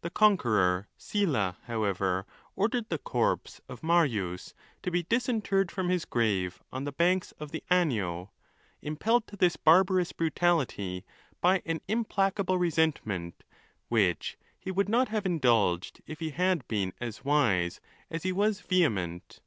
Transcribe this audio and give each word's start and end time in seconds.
The 0.00 0.10
conqueror 0.10 0.88
Sylla, 0.96 1.56
however, 1.66 2.26
ordered 2.56 2.88
the 2.88 2.98
corpse 2.98 3.60
of 3.68 3.84
Marius 3.84 4.52
to 4.82 4.90
be 4.90 5.04
disinterred 5.04 5.70
from 5.70 5.90
his 5.90 6.04
grave 6.04 6.60
on 6.72 6.82
the 6.82 6.90
banks 6.90 7.30
of 7.38 7.52
the 7.52 7.62
Anio, 7.70 8.32
impelled 8.82 9.28
to 9.28 9.36
this 9.36 9.54
barbarous 9.54 10.10
brutality 10.10 11.04
by 11.40 11.62
an 11.64 11.80
im 11.86 12.04
placable 12.04 12.58
resentment, 12.58 13.44
which 13.88 14.36
he 14.58 14.72
would 14.72 14.88
not 14.88 15.06
have 15.10 15.24
indulged 15.24 16.02
if 16.04 16.18
he 16.18 16.30
had 16.30 16.66
been 16.66 16.92
as 17.00 17.24
wise.as'he 17.24 18.32
was 18.32 18.60
vehement. 18.62 19.38